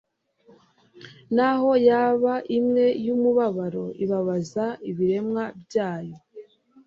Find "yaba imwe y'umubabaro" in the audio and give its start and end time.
1.87-3.85